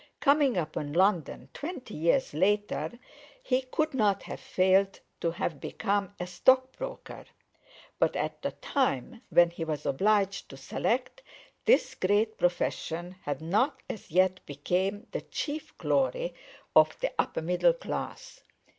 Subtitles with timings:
[0.19, 2.97] Coming upon London twenty years later,
[3.43, 7.25] he could not have failed to have become a stockbroker,
[7.99, 11.21] but at the time when he was obliged to select,
[11.65, 16.33] this great profession had not as yet become the chief glory
[16.75, 18.41] of the upper middle class.